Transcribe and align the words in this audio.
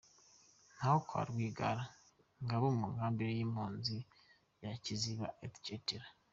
Ntaho 0.75 0.97
kwa 1.07 1.21
Rwigara: 1.29 1.83
Ngabo 2.43 2.65
munkambi 2.79 3.23
yimpuzi 3.37 3.97
ya 4.63 4.71
Kiziba: 4.83 5.27
etc….. 5.45 5.87